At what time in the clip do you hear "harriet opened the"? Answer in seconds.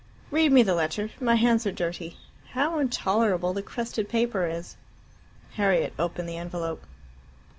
5.51-6.37